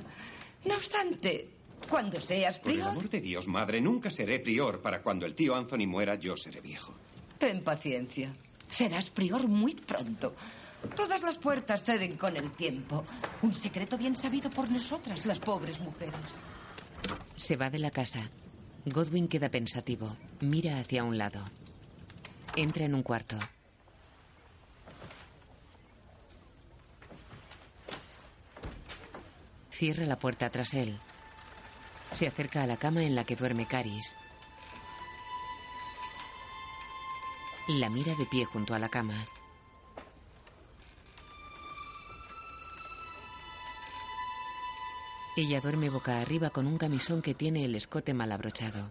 [0.65, 1.48] No obstante,
[1.88, 4.82] cuando seas Por el prior, amor de Dios, madre, nunca seré prior.
[4.82, 6.91] Para cuando el tío Anthony muera, yo seré viejo.
[7.38, 8.34] ten paciencia.
[8.67, 10.34] Serás prior muy pronto.
[10.96, 13.04] Todas las puertas ceden con el tiempo.
[13.42, 16.16] Un secreto bien sabido por nosotras, las pobres mujeres.
[17.36, 18.30] Se va de la casa.
[18.86, 20.16] Godwin queda pensativo.
[20.40, 21.42] Mira hacia un lado.
[22.56, 23.38] Entra en un cuarto.
[29.72, 31.00] Cierra la puerta tras él.
[32.12, 34.16] Se acerca a la cama en la que duerme Caris.
[37.68, 39.28] La mira de pie junto a la cama.
[45.38, 48.89] Ella duerme boca arriba con un camisón que tiene el escote mal abrochado.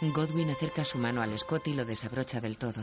[0.00, 2.80] Godwin acerca su mano al escote y lo desabrocha del todo.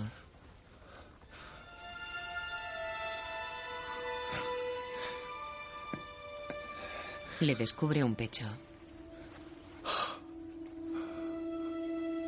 [7.39, 8.45] Le descubre un pecho.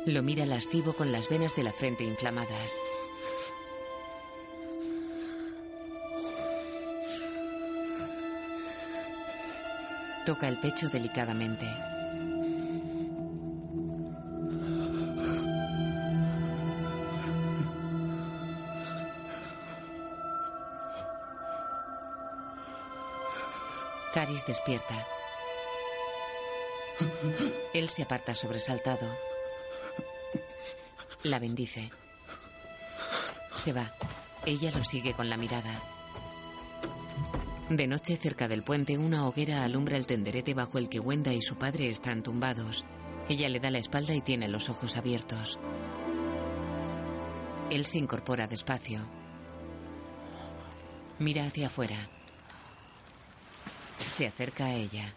[0.06, 2.74] Lo mira lascivo con las venas de la frente inflamadas.
[10.24, 11.66] Toca el pecho delicadamente.
[24.14, 24.94] Caris despierta.
[27.74, 29.06] Él se aparta sobresaltado.
[31.24, 31.90] La bendice.
[33.54, 33.92] Se va.
[34.46, 35.93] Ella lo sigue con la mirada.
[37.70, 41.40] De noche, cerca del puente, una hoguera alumbra el tenderete bajo el que Wenda y
[41.40, 42.84] su padre están tumbados.
[43.26, 45.58] Ella le da la espalda y tiene los ojos abiertos.
[47.70, 49.00] Él se incorpora despacio.
[51.18, 51.96] Mira hacia afuera.
[54.06, 55.14] Se acerca a ella.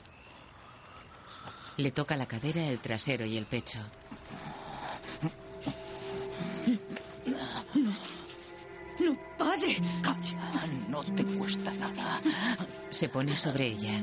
[1.75, 3.79] Le toca la cadera, el trasero y el pecho.
[9.67, 9.81] Padre.
[10.01, 12.21] Calla, no te cuesta nada.
[12.89, 14.01] Se pone sobre ella.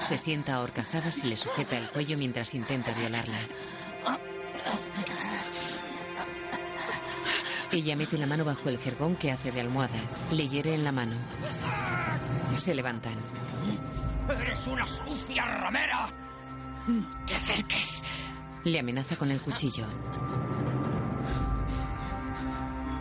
[0.00, 3.38] Se sienta a horcajadas y le sujeta el cuello mientras intenta violarla.
[7.72, 9.98] Ella mete la mano bajo el jergón que hace de almohada.
[10.30, 11.16] Le hiere en la mano.
[12.56, 13.14] Se levantan.
[14.28, 16.08] ¡Eres una sucia ramera!
[16.86, 18.02] No te acerques.
[18.64, 19.86] Le amenaza con el cuchillo.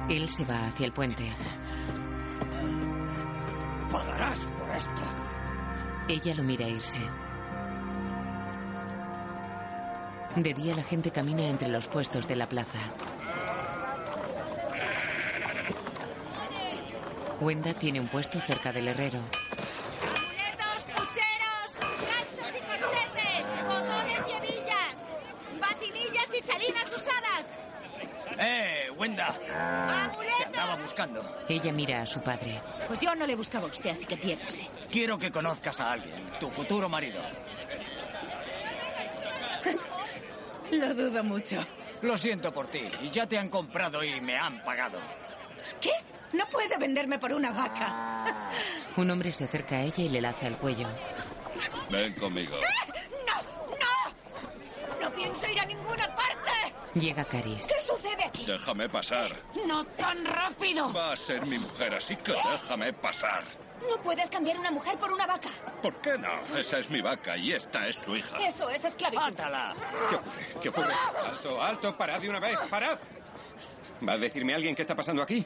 [0.09, 1.35] Él se va hacia el puente.
[3.91, 5.01] Pagarás por esto.
[6.07, 6.99] Ella lo mira irse.
[10.35, 12.79] De día la gente camina entre los puestos de la plaza.
[17.41, 19.19] Wenda tiene un puesto cerca del herrero.
[29.05, 30.05] ¡Eh, Wenda!
[30.05, 30.37] ¡Amuletos!
[30.37, 31.37] Te andaba buscando.
[31.47, 32.59] Ella mira a su padre.
[32.87, 34.67] Pues yo no le buscaba a usted, así que piérdase.
[34.91, 37.21] Quiero que conozcas a alguien, tu futuro marido.
[40.71, 41.63] Lo dudo mucho.
[42.01, 42.81] Lo siento por ti.
[43.11, 44.99] Ya te han comprado y me han pagado.
[45.79, 45.91] ¿Qué?
[46.33, 48.25] No puede venderme por una vaca.
[48.97, 50.87] Un hombre se acerca a ella y le laza el cuello.
[51.89, 52.55] Ven conmigo.
[53.27, 53.35] ¡No!
[53.77, 54.99] ¡No!
[55.01, 56.51] ¡No pienso ir a ninguna parte!
[56.95, 57.67] Llega Caris.
[57.67, 57.84] ¿Qué?
[58.45, 59.31] Déjame pasar.
[59.65, 60.91] ¡No tan rápido!
[60.93, 63.43] Va a ser mi mujer, así que déjame pasar.
[63.89, 65.49] No puedes cambiar una mujer por una vaca.
[65.81, 66.57] ¿Por qué no?
[66.57, 68.37] Esa es mi vaca y esta es su hija.
[68.37, 69.21] Eso es esclavitud.
[69.21, 69.75] ¡Mátala!
[70.09, 70.61] ¿Qué ocurre?
[70.61, 70.93] ¿Qué ocurre?
[71.27, 72.97] Alto, alto, parad de una vez, parad.
[74.07, 75.45] ¿Va a decirme alguien qué está pasando aquí?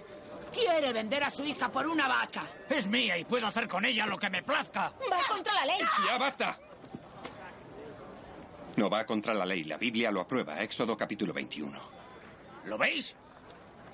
[0.52, 2.44] Quiere vender a su hija por una vaca.
[2.70, 4.92] Es mía y puedo hacer con ella lo que me plazca.
[5.12, 5.80] Va contra la ley.
[6.06, 6.60] ¡Ya basta!
[8.76, 9.64] No va contra la ley.
[9.66, 10.62] La Biblia lo aprueba.
[10.62, 11.99] Éxodo capítulo 21.
[12.70, 13.16] ¿Lo veis?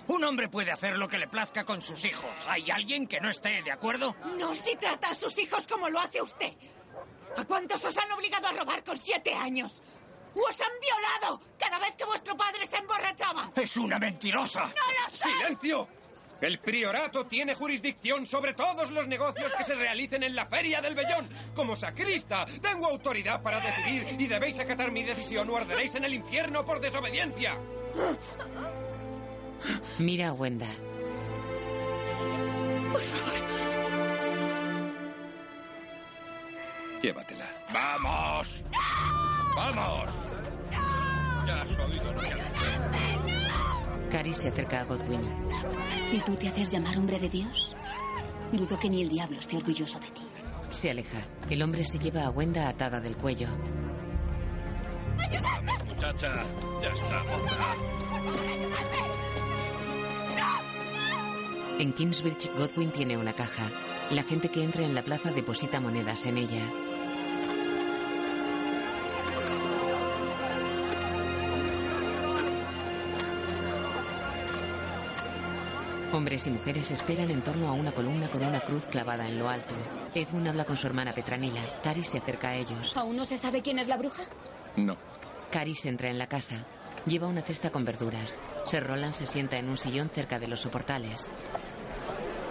[0.08, 2.30] Un hombre puede hacer lo que le plazca con sus hijos.
[2.50, 4.16] ¿Hay alguien que no esté de acuerdo?
[4.38, 6.52] No si trata a sus hijos como lo hace usted.
[7.38, 9.82] ¿A cuántos os han obligado a robar con siete años?
[10.36, 13.50] ¡Os han violado cada vez que vuestro padre se emborrachaba!
[13.56, 14.66] Es una mentirosa.
[14.66, 15.24] ¡No lo sé!
[15.24, 15.88] ¡Silencio!
[16.42, 20.96] El priorato tiene jurisdicción sobre todos los negocios que se realicen en la Feria del
[20.96, 21.30] Bellón.
[21.56, 26.14] Como sacrista, tengo autoridad para decidir y debéis acatar mi decisión o arderéis en el
[26.14, 27.58] infierno por desobediencia.
[30.00, 30.68] Mira a Wenda.
[32.92, 33.34] Por favor.
[37.02, 37.46] Llévatela.
[37.74, 38.64] ¡Vamos!
[39.56, 40.12] ¡Vamos!
[41.46, 42.66] Ya has oído lo que ha dicho.
[44.12, 45.22] Caris se acerca a Godwin.
[46.12, 47.76] ¿Y tú te haces llamar hombre de Dios?
[48.52, 50.22] Dudo que ni el diablo esté orgulloso de ti.
[50.70, 51.20] Se aleja.
[51.50, 53.48] El hombre se lleva a Wenda atada del cuello.
[55.44, 56.44] Vamos, muchacha.
[56.82, 57.24] Ya está.
[61.80, 63.70] En Kingsbridge, Godwin tiene una caja.
[64.12, 66.62] La gente que entra en la plaza deposita monedas en ella.
[76.14, 79.50] Hombres y mujeres esperan en torno a una columna con una cruz clavada en lo
[79.50, 79.76] alto.
[80.14, 81.60] Edmund habla con su hermana Petranila.
[81.84, 82.96] Caris se acerca a ellos.
[82.96, 84.24] ¿Aún no se sabe quién es la bruja?
[84.78, 84.96] No.
[85.56, 86.66] Caris entra en la casa.
[87.06, 88.38] Lleva una cesta con verduras.
[88.66, 91.30] Sir Roland se sienta en un sillón cerca de los soportales.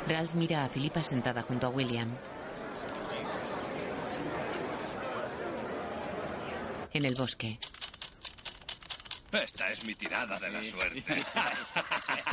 [0.08, 2.16] Ralph mira a Filipa sentada junto a William.
[6.94, 7.58] En el bosque,
[9.32, 11.24] Esta es mi tirada de la suerte.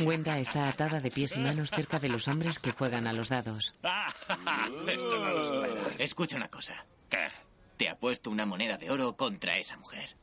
[0.00, 3.28] Wenda está atada de pies y manos cerca de los hombres que juegan a los
[3.28, 3.74] dados.
[4.86, 5.76] Esto no lo.
[5.98, 6.82] Escucha una cosa.
[7.10, 7.28] ¿Qué?
[7.76, 10.21] Te apuesto una moneda de oro contra esa mujer.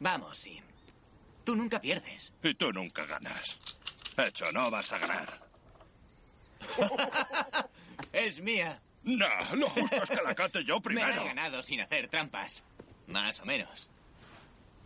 [0.00, 0.62] Vamos, Sim.
[1.44, 2.32] Tú nunca pierdes.
[2.42, 3.58] Y tú nunca ganas.
[4.16, 5.40] Hecho, no vas a ganar.
[8.12, 8.80] es mía.
[9.02, 11.08] No, lo justo es que la cante yo Me primero.
[11.12, 12.64] has ganado sin hacer trampas.
[13.08, 13.88] Más o menos.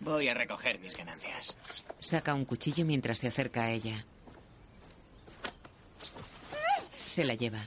[0.01, 1.57] Voy a recoger mis ganancias.
[2.01, 4.05] Saca un cuchillo mientras se acerca a ella.
[7.07, 7.59] Se la lleva.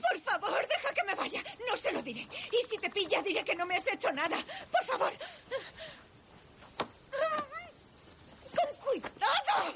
[0.00, 1.42] Por favor, deja que me vaya.
[1.68, 2.20] No se lo diré.
[2.22, 4.36] Y si te pilla, diré que no me has hecho nada.
[4.72, 5.12] Por favor.
[8.58, 9.74] Con cuidado.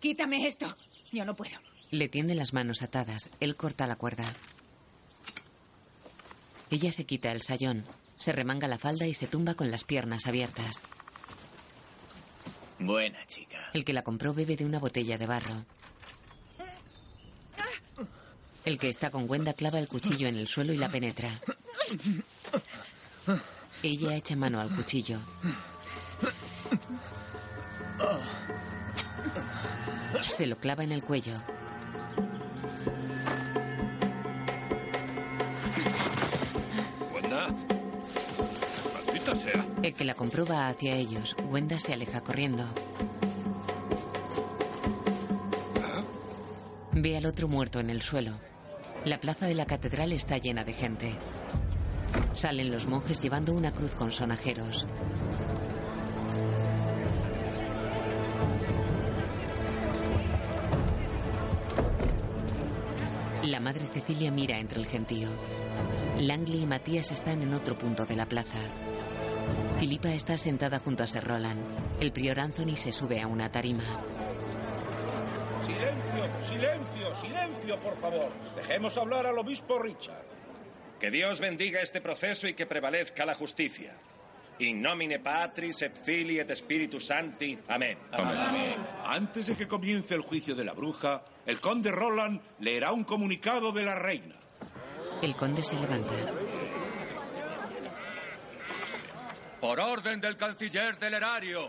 [0.00, 0.76] Quítame esto.
[1.12, 1.58] Yo no puedo.
[1.90, 3.30] Le tiende las manos atadas.
[3.40, 4.24] Él corta la cuerda.
[6.70, 7.84] Ella se quita el sayón,
[8.16, 10.80] se remanga la falda y se tumba con las piernas abiertas.
[12.78, 13.70] Buena chica.
[13.72, 15.64] El que la compró bebe de una botella de barro.
[18.64, 21.30] El que está con Wenda clava el cuchillo en el suelo y la penetra.
[23.82, 25.20] Ella echa mano al cuchillo.
[30.20, 31.32] Se lo clava en el cuello.
[37.14, 37.48] Wenda.
[38.94, 39.66] Maldita sea.
[39.82, 41.36] El que la compró va hacia ellos.
[41.50, 42.64] Wenda se aleja corriendo.
[46.92, 48.32] Ve al otro muerto en el suelo.
[49.04, 51.14] La plaza de la catedral está llena de gente.
[52.32, 54.86] Salen los monjes llevando una cruz con sonajeros.
[64.06, 65.28] Cecilia mira entre el gentío.
[66.20, 68.60] Langley y Matías están en otro punto de la plaza.
[69.80, 71.60] Filipa está sentada junto a Sir Roland.
[72.00, 73.82] El prior Anthony se sube a una tarima.
[75.66, 78.30] Silencio, silencio, silencio, por favor.
[78.54, 80.24] Dejemos hablar al obispo Richard.
[81.00, 83.92] Que Dios bendiga este proceso y que prevalezca la justicia.
[84.60, 87.58] In nomine Patris et Filii et Spiritus Sancti.
[87.66, 87.98] Amén.
[89.04, 93.72] Antes de que comience el juicio de la bruja, el conde Roland leerá un comunicado
[93.72, 94.34] de la reina.
[95.22, 96.12] El conde se levanta.
[99.60, 101.68] Por orden del canciller del erario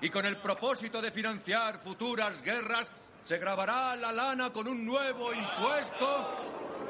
[0.00, 2.90] y con el propósito de financiar futuras guerras,
[3.24, 6.40] se grabará la lana con un nuevo impuesto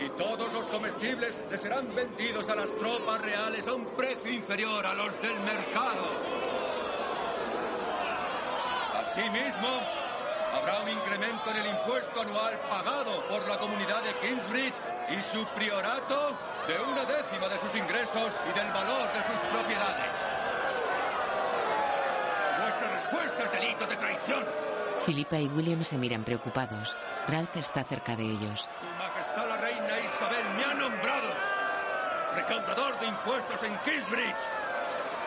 [0.01, 4.85] y todos los comestibles le serán vendidos a las tropas reales a un precio inferior
[4.85, 6.09] a los del mercado.
[8.95, 10.04] Asimismo,
[10.55, 14.75] habrá un incremento en el impuesto anual pagado por la comunidad de Kingsbridge
[15.11, 16.37] y su priorato
[16.67, 20.13] de una décima de sus ingresos y del valor de sus propiedades.
[22.61, 24.45] Vuestra respuesta es delito de traición.
[25.01, 26.97] Filipa y William se miran preocupados.
[27.29, 28.69] Ralph está cerca de ellos.
[28.81, 31.29] Su Majestad la Reina Isabel me ha nombrado
[32.35, 34.45] recaudador de impuestos en Kingsbridge.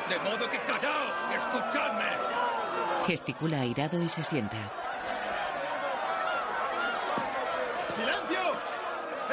[0.10, 2.06] De modo que callaos y escuchadme.
[3.06, 4.58] Gesticula airado y se sienta.
[7.90, 8.40] ¡Silencio!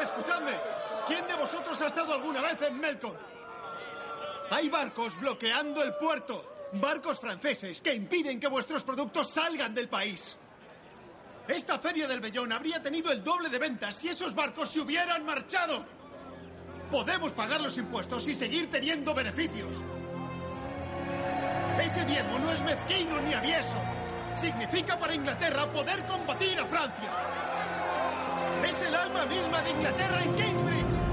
[0.02, 0.52] Escuchadme.
[1.06, 3.18] ¿Quién de vosotros ha estado alguna vez en Melkor?
[4.50, 6.54] Hay barcos bloqueando el puerto.
[6.72, 10.38] Barcos franceses que impiden que vuestros productos salgan del país.
[11.46, 15.24] Esta feria del Bellón habría tenido el doble de ventas si esos barcos se hubieran
[15.26, 15.84] marchado.
[16.90, 19.70] Podemos pagar los impuestos y seguir teniendo beneficios.
[21.78, 23.76] Ese diezmo no es mezquino ni avieso.
[24.32, 27.10] Significa para Inglaterra poder combatir a Francia.
[28.66, 31.03] Es el alma misma de Inglaterra en Cambridge.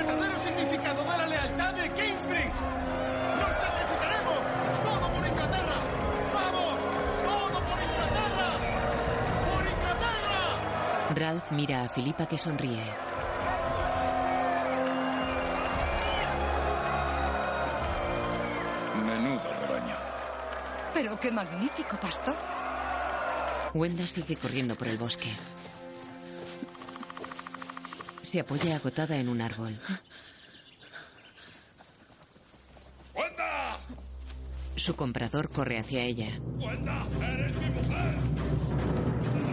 [0.00, 2.60] Verdadero significado de la lealtad de Kingsbridge.
[3.40, 4.40] ¡Nos sacrificaremos!
[4.84, 5.78] ¡Todo por Inglaterra!
[6.34, 6.74] ¡Vamos!
[7.26, 8.48] ¡Todo por Inglaterra!
[9.50, 11.14] ¡Por Inglaterra!
[11.14, 12.84] Ralph mira a Filipa que sonríe.
[19.04, 19.96] Menudo rebaño.
[20.94, 22.36] Pero qué magnífico pastor.
[23.74, 25.30] Wenda sigue corriendo por el bosque.
[28.30, 29.76] Se apoya agotada en un árbol.
[33.12, 33.76] ¡Wanda!
[34.76, 36.28] Su comprador corre hacia ella.
[36.60, 37.04] ¡Wanda!
[37.20, 38.14] ¡Eres mi mujer!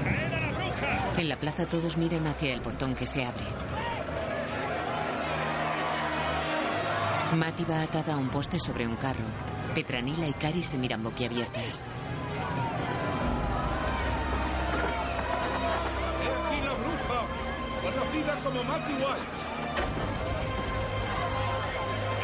[0.04, 1.13] ¡Traed a la bruja!
[1.18, 3.46] En la plaza todos miran hacia el portón que se abre.
[7.34, 9.26] Mati va atada a un poste sobre un carro.
[9.74, 11.84] Petranila y Cari se miran boquiabiertas.
[18.18, 19.06] Conocida como Matty Wise.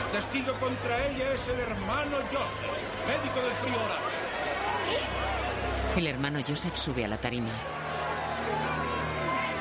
[0.06, 4.02] El testigo contra ella es el hermano Joseph, médico del priorato.
[5.96, 7.52] El hermano Joseph sube a la tarima.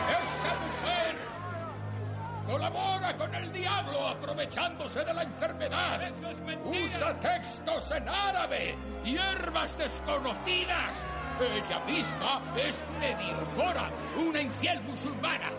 [0.09, 1.17] ¡Esa mujer!
[2.47, 6.01] Colabora con el diablo aprovechándose de la enfermedad.
[6.65, 11.07] Usa textos en árabe, hierbas desconocidas.
[11.41, 15.51] Ella misma es medio mora, una infiel musulmana.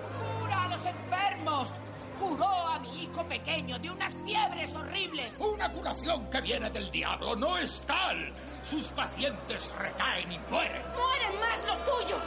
[3.63, 5.35] Pequeño de unas fiebres horribles.
[5.39, 8.33] Una curación que viene del diablo no es tal.
[8.61, 10.81] Sus pacientes recaen y mueren.
[10.95, 12.21] ¡Mueren más los tuyos!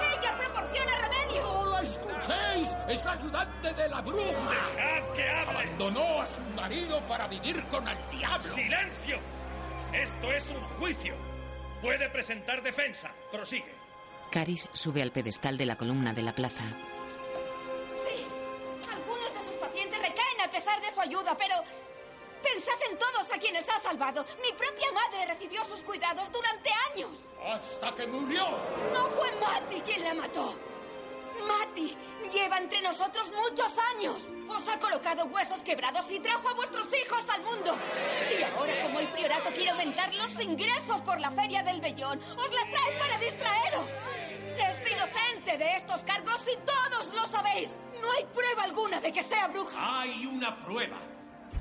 [0.00, 1.42] ¡Ella proporciona remedio!
[1.42, 2.76] ¡No la escuchéis!
[2.88, 4.50] ¡Es la ayudante de la bruja!
[4.50, 5.50] ¡Dejad que hable!
[5.50, 8.50] Abandonó a su marido para vivir con el diablo.
[8.54, 9.18] ¡Silencio!
[9.92, 11.14] Esto es un juicio.
[11.80, 13.10] Puede presentar defensa.
[13.30, 13.74] Prosigue.
[14.30, 16.64] Caris sube al pedestal de la columna de la plaza.
[21.02, 21.56] Ayuda, pero
[22.42, 24.24] pensad en todos a quienes ha salvado.
[24.42, 27.20] Mi propia madre recibió sus cuidados durante años.
[27.44, 28.46] Hasta que murió.
[28.92, 30.71] No fue Mati quien la mató.
[31.46, 31.96] Mati
[32.32, 34.32] lleva entre nosotros muchos años.
[34.48, 37.76] Os ha colocado huesos quebrados y trajo a vuestros hijos al mundo.
[38.38, 42.54] Y ahora, como el priorato quiere aumentar los ingresos por la feria del vellón, os
[42.54, 43.90] la trae para distraeros.
[44.58, 47.70] Es inocente de estos cargos y todos lo sabéis.
[48.00, 50.00] No hay prueba alguna de que sea bruja.
[50.00, 50.98] Hay una prueba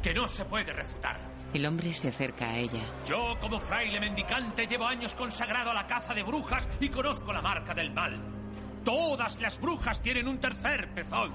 [0.01, 1.19] que no se puede refutar.
[1.53, 2.81] El hombre se acerca a ella.
[3.05, 7.41] Yo, como fraile mendicante, llevo años consagrado a la caza de brujas y conozco la
[7.41, 8.40] marca del mal.
[8.83, 11.31] Todas las brujas tienen un tercer pezón,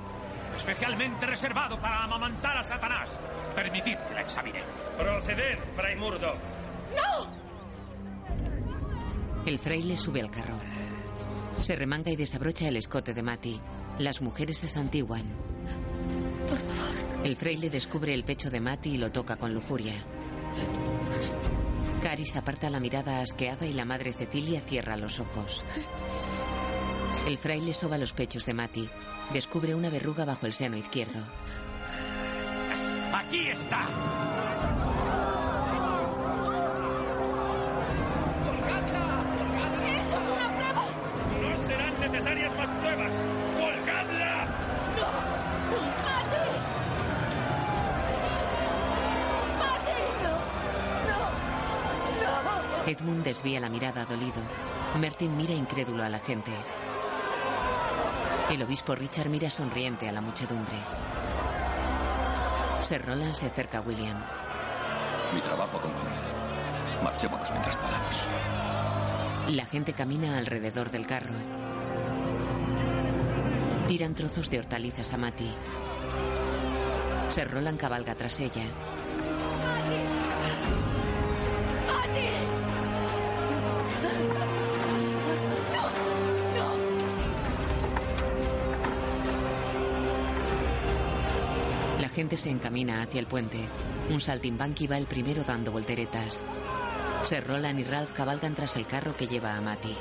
[0.57, 3.09] especialmente reservado para amamantar a Satanás.
[3.55, 4.61] Permitid que la examine.
[4.99, 6.34] Proceded, Fray Murdo.
[6.97, 7.47] ¡No!
[9.47, 10.59] El fraile sube al carro.
[11.59, 13.61] Se remanga y desabrocha el escote de Mati.
[13.99, 15.24] Las mujeres se santiguan.
[16.49, 17.24] Por favor.
[17.24, 19.94] El fraile descubre el pecho de Mati y lo toca con lujuria.
[22.03, 25.64] Caris aparta la mirada asqueada y la madre Cecilia cierra los ojos.
[27.24, 28.88] El fraile soba los pechos de Mati.
[29.32, 31.20] Descubre una verruga bajo el seno izquierdo.
[33.12, 33.82] Aquí está.
[39.86, 40.84] ¡Eso es una prueba!
[41.40, 43.14] No serán necesarias más pruebas.
[43.58, 44.44] ¡Colgadla!
[44.96, 45.06] ¡No!
[46.04, 46.46] ¡Mati!
[49.58, 50.00] ¡Mati!
[50.22, 50.34] ¡No!
[52.22, 52.84] ¡No!
[52.84, 52.90] ¡No!
[52.90, 54.42] Edmund desvía la mirada dolido.
[55.00, 56.52] Mertin mira incrédulo a la gente.
[58.51, 60.76] El obispo Richard mira sonriente a la muchedumbre.
[62.80, 64.22] Sir Roland se acerca a William.
[65.34, 67.03] Mi trabajo concluido.
[67.03, 68.22] Marchémonos mientras podamos.
[69.49, 71.34] La gente camina alrededor del carro.
[73.88, 75.53] Tiran trozos de hortalizas a Mati.
[77.28, 78.62] Sir Roland cabalga tras ella.
[92.16, 93.58] Gente se encamina hacia el puente.
[94.08, 96.42] Un saltimbanqui va el primero dando volteretas.
[97.22, 99.94] Sir Roland y Ralph cabalgan tras el carro que lleva a Mati.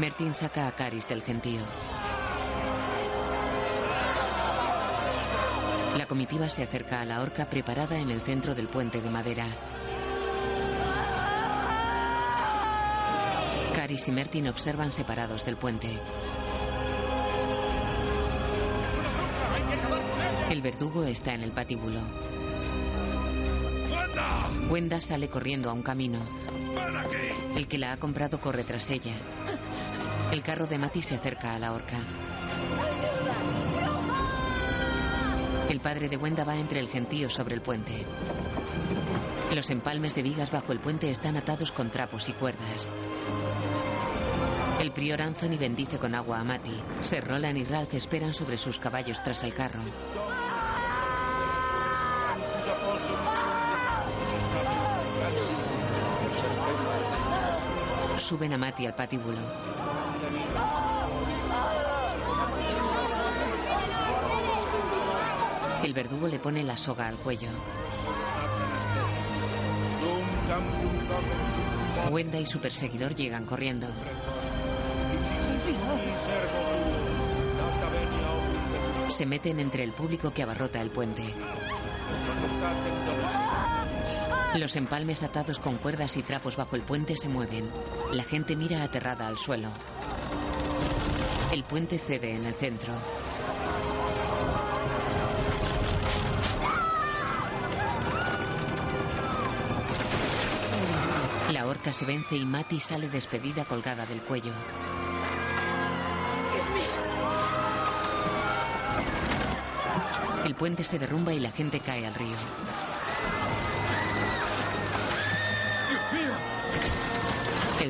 [0.00, 1.60] Mertin saca a Caris del gentío.
[5.96, 9.46] La comitiva se acerca a la horca preparada en el centro del puente de madera.
[13.72, 15.88] Caris y Mertin observan separados del puente.
[20.50, 22.00] El verdugo está en el patíbulo.
[24.68, 26.18] Wenda sale corriendo a un camino.
[27.54, 29.12] El que la ha comprado corre tras ella.
[30.32, 31.98] El carro de Mati se acerca a la horca.
[35.68, 38.04] El padre de Wenda va entre el gentío sobre el puente.
[39.54, 42.90] Los empalmes de vigas bajo el puente están atados con trapos y cuerdas.
[44.80, 46.74] El prior Anthony bendice con agua a Mati.
[47.02, 49.82] Sir Roland y Ralph esperan sobre sus caballos tras el carro.
[58.30, 59.40] Suben a Mati al patíbulo.
[65.82, 67.48] El verdugo le pone la soga al cuello.
[72.12, 73.88] Wenda y su perseguidor llegan corriendo.
[79.08, 81.24] Se meten entre el público que abarrota el puente.
[84.54, 87.70] Los empalmes atados con cuerdas y trapos bajo el puente se mueven.
[88.12, 89.70] La gente mira aterrada al suelo.
[91.52, 93.00] El puente cede en el centro.
[101.52, 104.52] La horca se vence y Mati sale despedida colgada del cuello.
[110.44, 112.36] El puente se derrumba y la gente cae al río.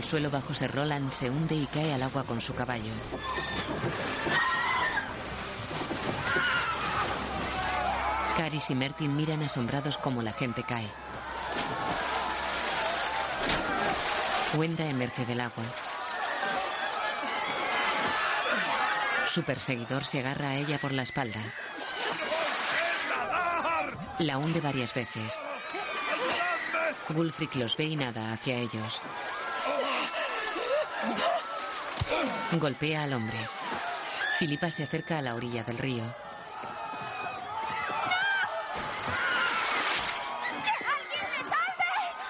[0.00, 2.90] El suelo bajo Sir Roland se hunde y cae al agua con su caballo.
[8.34, 10.88] Caris y Mertin miran asombrados como la gente cae.
[14.54, 15.64] Wenda emerge del agua.
[19.28, 21.42] Su perseguidor se agarra a ella por la espalda.
[24.18, 25.34] La hunde varias veces.
[27.10, 29.02] Gulfric los ve y nada hacia ellos.
[32.52, 33.38] Golpea al hombre.
[34.38, 36.02] Filipa se acerca a la orilla del río.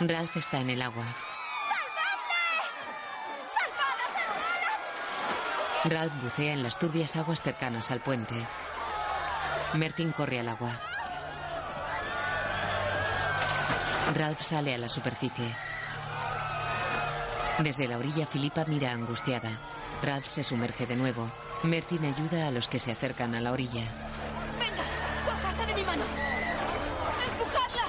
[0.00, 1.04] Ralph está en el agua.
[5.84, 8.34] Ralph bucea en las turbias aguas cercanas al puente.
[9.72, 10.78] Mertin corre al agua.
[14.14, 15.56] Ralph sale a la superficie.
[17.58, 19.50] Desde la orilla, Filipa mira angustiada.
[20.02, 21.30] Ralph se sumerge de nuevo.
[21.62, 23.84] Mertin ayuda a los que se acercan a la orilla.
[25.24, 26.02] ¡Cójase de mi mano!
[27.32, 27.82] ¡Empujadla!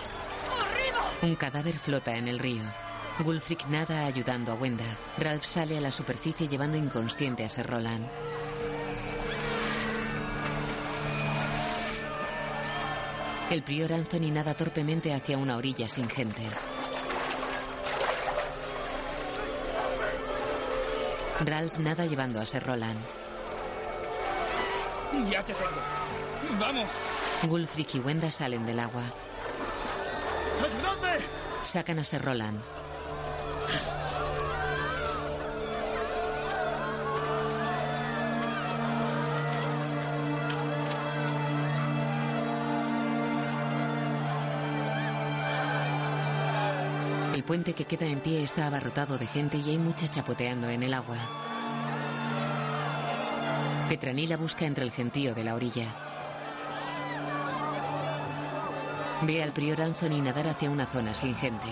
[0.59, 1.09] ¡Arriba!
[1.21, 2.63] Un cadáver flota en el río.
[3.19, 4.97] Gulfric nada ayudando a Wenda.
[5.17, 8.09] Ralph sale a la superficie llevando inconsciente a Sir Roland.
[13.51, 16.41] El prior Anthony nada torpemente hacia una orilla sin gente.
[21.45, 22.99] Ralph nada llevando a Sir Roland.
[25.29, 26.59] Ya te tengo.
[26.59, 26.87] ¡Vamos!
[27.43, 29.03] Gulfric y Wenda salen del agua.
[30.59, 31.25] ¡Ayudadme!
[31.63, 32.61] Sacan a Sir Roland.
[47.41, 50.83] El puente que queda en pie está abarrotado de gente y hay mucha chapoteando en
[50.83, 51.17] el agua.
[53.89, 55.87] Petranila busca entre el gentío de la orilla.
[59.23, 61.65] Ve al prior Anthony nadar hacia una zona sin gente.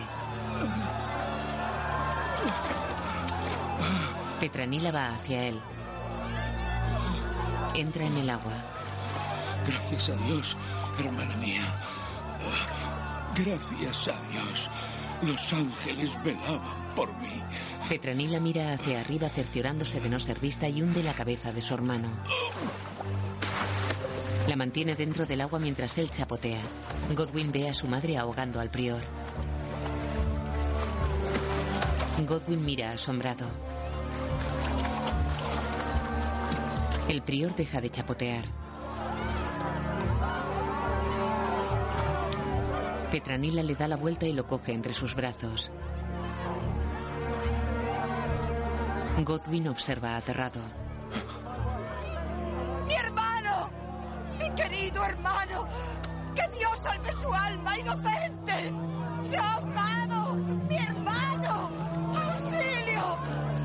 [4.39, 5.61] Petranila va hacia él.
[7.76, 8.53] Entra en el agua.
[9.67, 10.57] Gracias a Dios,
[10.97, 11.61] hermana mía.
[13.36, 14.67] Gracias a Dios.
[15.22, 17.43] Los ángeles velaban por mí.
[17.89, 21.74] Petranila mira hacia arriba cerciorándose de no ser vista y hunde la cabeza de su
[21.74, 22.09] hermano.
[24.47, 26.61] La mantiene dentro del agua mientras él chapotea.
[27.15, 29.01] Godwin ve a su madre ahogando al prior.
[32.26, 33.47] Godwin mira asombrado.
[37.07, 38.59] El prior deja de chapotear.
[43.20, 45.74] Petranila le da la vuelta y lo coge entre sus brazos.
[49.26, 50.61] Godwin observa aterrado.
[52.88, 53.70] ¡Mi hermano!
[54.39, 55.67] ¡Mi querido hermano!
[56.34, 58.74] ¡Que Dios salve su alma inocente!
[59.30, 60.36] ¡Se ha ahogado!
[60.70, 61.72] ¡Mi hermano!
[62.15, 63.17] ¡Auxilio!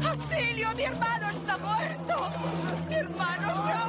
[0.09, 0.69] ¡Auxilio!
[0.77, 2.31] ¡Mi hermano está muerto!
[2.89, 3.84] ¡Mi hermano se ha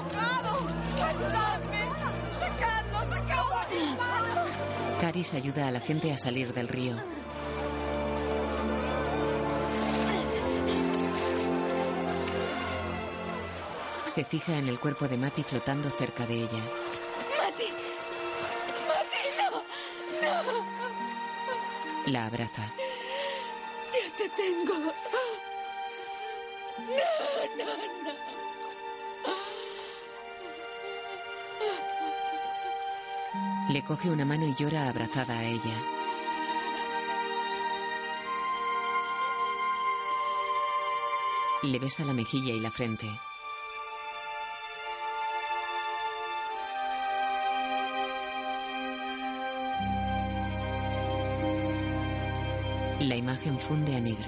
[5.15, 6.93] Ayuda a la gente a salir del río.
[14.13, 16.59] Se fija en el cuerpo de Mati flotando cerca de ella.
[17.37, 17.63] ¡Mati!
[18.89, 19.51] ¡Mati, no!
[20.21, 20.65] ¡No!
[22.11, 22.73] La abraza.
[23.93, 24.84] ¡Ya te tengo!
[33.75, 35.75] Le coge una mano y llora abrazada a ella.
[41.61, 43.05] Le besa la mejilla y la frente.
[53.01, 54.23] La imagen funde a negro.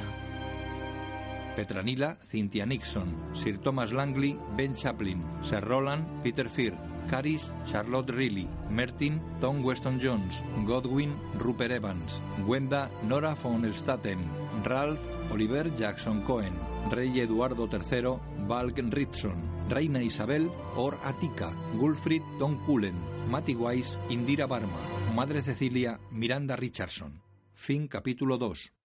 [1.56, 8.48] Petranila, Cynthia Nixon, Sir Thomas Langley, Ben Chaplin, Sir Roland, Peter Firth, Caris, Charlotte Riley,
[8.70, 14.20] Mertin, Tom Weston Jones, Godwin, Rupert Evans, Wenda, Nora von Elstaten,
[14.64, 15.00] Ralph,
[15.32, 16.54] Oliver Jackson Cohen,
[16.92, 22.96] Rey Eduardo III, Balk Ritson, Reina Isabel, Or Atika, Gulfrid Tom Cullen,
[23.30, 24.80] Matty Wise, Indira Barma,
[25.14, 27.22] Madre Cecilia, Miranda Richardson.
[27.54, 28.77] Fin capítulo 2.